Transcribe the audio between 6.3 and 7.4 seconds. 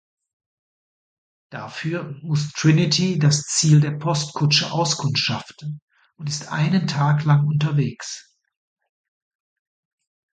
einen Tag